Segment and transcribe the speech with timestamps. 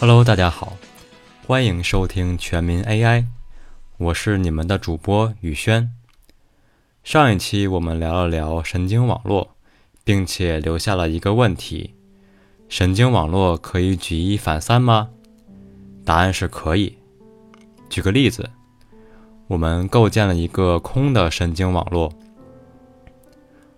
[0.00, 0.78] Hello，大家好，
[1.46, 3.26] 欢迎收听全民 AI，
[3.98, 5.92] 我是你们的主播宇轩。
[7.04, 9.50] 上一期我们聊了聊神经网络，
[10.02, 11.92] 并且留下了一个问题：
[12.66, 15.10] 神经网络可以举一反三吗？
[16.02, 16.96] 答案是可以。
[17.90, 18.48] 举个例子，
[19.48, 22.10] 我们构建了一个空的神经网络。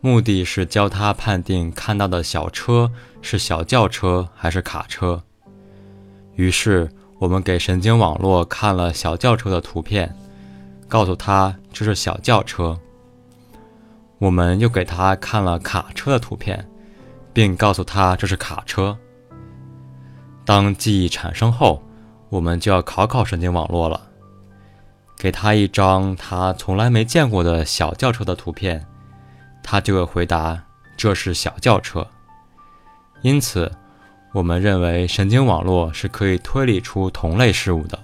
[0.00, 5.24] 目的是教他判定看到的小车是小轿车还是卡车。
[6.36, 6.88] 于是
[7.18, 10.14] 我们给神经网络看了小轿车的图片，
[10.88, 12.78] 告诉他这是小轿车。
[14.18, 16.66] 我们又给他看了卡车的图片，
[17.32, 18.96] 并告诉他这是卡车。
[20.44, 21.82] 当记忆产生后，
[22.28, 24.00] 我们就要考考神经网络了，
[25.16, 28.86] 给他一张他从来没见过的小轿车的图片。
[29.62, 30.62] 他就会回答
[30.96, 32.06] ：“这是小轿车。”
[33.22, 33.70] 因此，
[34.34, 37.98] 我们认为神经网络是可以推理出同类事物的。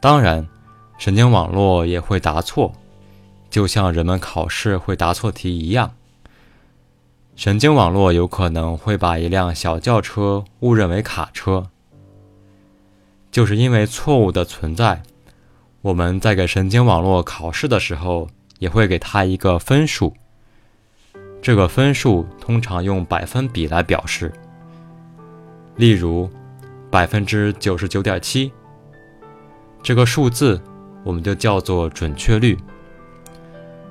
[0.00, 0.44] 当然，
[0.98, 2.72] 神经网络也会答错，
[3.50, 5.92] 就像人们考试会答错题一样。
[7.36, 11.68] 神经网络有可能会把一辆小轿车误认为卡车。
[13.30, 15.02] 就是因为错误的存在，
[15.82, 18.28] 我们在给神经网络考试的时候。
[18.60, 20.14] 也会给它一个分数，
[21.42, 24.32] 这个分数通常用百分比来表示。
[25.76, 26.30] 例如，
[26.90, 28.52] 百分之九十九点七，
[29.82, 30.60] 这个数字
[31.02, 32.56] 我们就叫做准确率。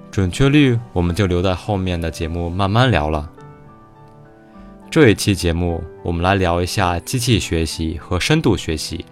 [0.10, 3.30] 准确率我们就留在后面的节目慢慢聊了。
[4.90, 9.04] 这一期节目我们来聊一下机器学习和深度学习，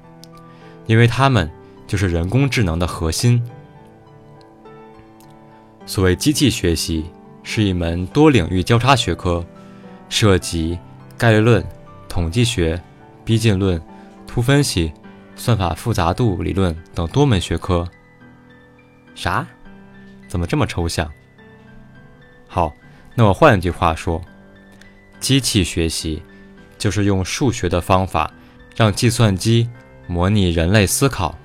[0.86, 1.50] 因为它们
[1.88, 3.44] 就是人工智能的核心。
[5.88, 7.06] 所谓机器学习
[7.42, 9.44] 是一门多领域交叉学科，
[10.08, 10.78] 涉及
[11.18, 11.66] 概率论、
[12.12, 12.78] 统计学、
[13.24, 13.82] 逼近论、
[14.28, 14.92] 图分析、
[15.34, 17.88] 算法复杂度理论等多门学科。
[19.16, 19.48] 啥？
[20.28, 21.10] 怎么这么抽象？
[22.50, 22.74] 好，
[23.16, 24.22] 那我换句话说，
[25.22, 26.22] 机器学习
[26.78, 28.30] 就是用数学的方法
[28.76, 29.70] 让计算机
[30.06, 31.40] 模拟人类思考。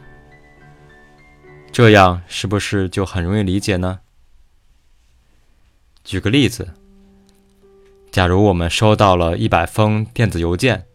[1.71, 4.00] 这样是不是就很容易理解呢？
[6.03, 6.75] 举个例子，
[8.16, 10.87] 假如我们收到了一百封电子邮件，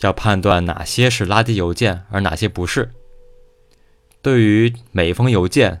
[0.00, 2.90] 要判断哪些是垃圾邮件，而哪些不是。
[4.20, 5.80] 对于每一封邮件，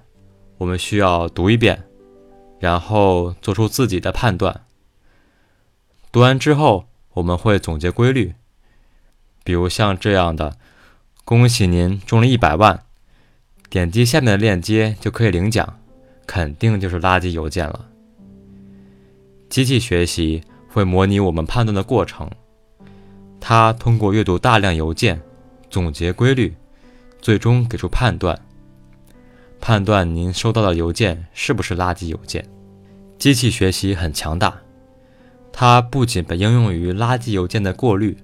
[0.56, 1.84] 我们需要读一遍，
[2.58, 4.62] 然后做出自己的判断。
[6.10, 8.34] 读完之后，我们会总结规律，
[9.44, 10.56] 比如像这样的
[11.26, 12.84] ：“恭喜您中了一百万，
[13.68, 15.78] 点击下面的链接就可以领奖。”
[16.26, 17.90] 肯定就是垃圾邮件了。
[19.50, 20.42] 机器学习
[20.74, 22.28] 会模拟我们判断的过程，
[23.38, 25.22] 它通过阅读大量邮件，
[25.70, 26.52] 总结规律，
[27.20, 28.36] 最终给出判断。
[29.60, 32.44] 判断您收到的邮件是不是垃圾邮件。
[33.18, 34.52] 机器学习很强大，
[35.52, 38.18] 它不仅被应用于垃圾邮件的过滤，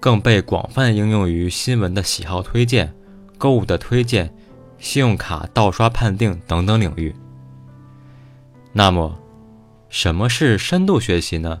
[0.00, 2.94] 更被广泛应用于新闻的喜好推荐、
[3.36, 4.34] 购物的推荐、
[4.78, 7.14] 信用卡盗刷判定等等领域。
[8.72, 9.18] 那么，
[9.88, 11.60] 什么是深度学习呢？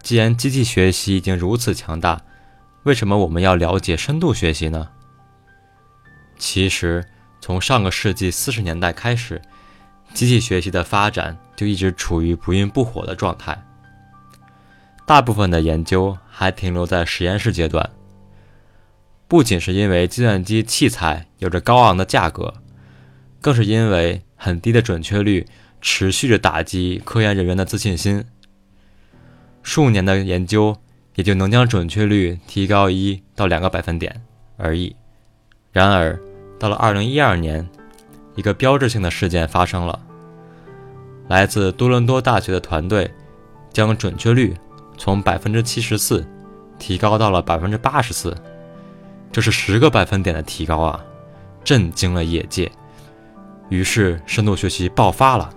[0.00, 2.22] 既然机器学习已经如此强大，
[2.84, 4.88] 为什么我们要了解深度学习呢？
[6.38, 7.04] 其实，
[7.40, 9.42] 从上个世纪四十年代开始，
[10.14, 13.60] 机器学习的发展就一直处于不温不火的状态。
[15.04, 17.90] 大部分的研究还停留在实验室阶段。
[19.26, 22.54] 不仅是因为计算机器材有着高昂的价格，
[23.40, 25.44] 更是因为很低的准确率。
[25.80, 28.24] 持续着打击科研人员的自信心。
[29.62, 30.76] 数年的研究
[31.14, 34.22] 也就能将准确率提高一到两个百分点
[34.56, 34.96] 而已。
[35.72, 36.18] 然而，
[36.58, 37.68] 到了二零一二年，
[38.34, 40.00] 一个标志性的事件发生了。
[41.28, 43.10] 来自多伦多大学的团队
[43.70, 44.56] 将准确率
[44.96, 46.26] 从百分之七十四
[46.78, 48.34] 提高到了百分之八十四，
[49.30, 51.04] 这是十个百分点的提高啊，
[51.62, 52.70] 震惊了业界。
[53.68, 55.52] 于是，深度学习爆发了。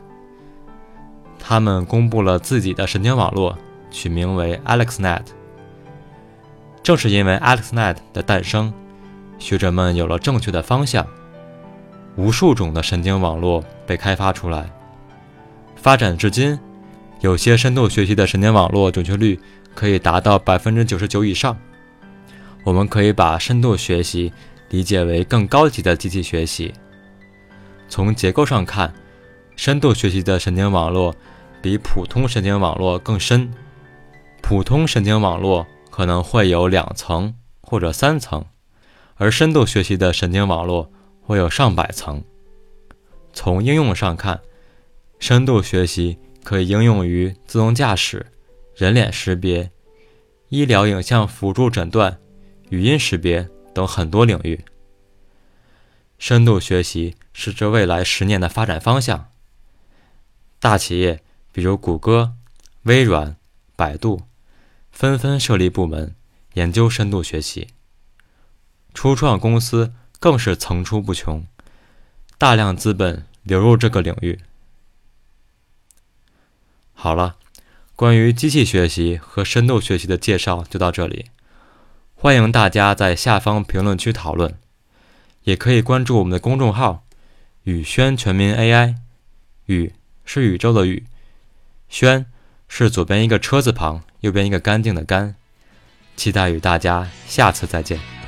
[1.42, 3.58] 他们公布了自己的神经网络，
[3.90, 5.24] 取名为 AlexNet。
[6.84, 8.72] 正是因为 AlexNet 的诞生，
[9.40, 11.06] 学者们有了正确的方向，
[12.16, 14.70] 无数种的神经网络被开发出来。
[15.76, 16.58] 发展至今，
[17.20, 19.40] 有些深度学习的神经网络准确率
[19.74, 21.58] 可以达到百分之九十九以上。
[22.64, 24.32] 我们可以把深度学习
[24.70, 26.72] 理解为更高级的机器学习。
[27.90, 28.94] 从结构上看，
[29.56, 31.16] 深度学习的神经网络。
[31.62, 33.54] 比普通神经网络更深。
[34.42, 38.44] 普通神经网络可能会有两层或者三层，
[39.14, 42.24] 而深度学习的神经网络会有上百层。
[43.32, 44.42] 从应用上看，
[45.20, 48.26] 深度学习可以应用于自动驾驶、
[48.76, 49.70] 人脸识别、
[50.50, 52.18] 医疗影像辅助诊断、
[52.70, 54.60] 语音识别等很多领域。
[56.18, 59.31] 深度学习是这未来十年的发展方向。
[60.62, 62.36] 大企业比如谷歌、
[62.84, 63.36] 微软、
[63.76, 64.22] 百度，
[64.92, 66.16] 纷纷设立部门
[66.54, 67.70] 研究深度学习。
[68.94, 71.44] 初创公司更是层出不穷，
[72.38, 74.40] 大量资本流入这个领域。
[76.94, 77.38] 好了，
[77.96, 81.32] 关于机器学习和深度学习的介绍就到这里，
[82.14, 84.60] 欢迎大家在下方评论区讨论。
[85.46, 87.04] 也可以关注我们的公众号
[87.66, 88.98] “宇轩全民 AI”，
[89.66, 89.92] 宇
[90.34, 91.04] 是宇宙的宇，
[91.90, 92.26] 轩
[92.70, 95.36] 是左边一个车字旁，右边一个干净的干。
[96.16, 98.21] 期待与大家下次再见。